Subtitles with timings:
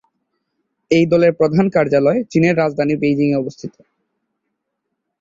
[0.91, 3.73] এই দলের প্রধান কার্যালয় চীনের রাজধানী বেইজিংয়ে অবস্থিত।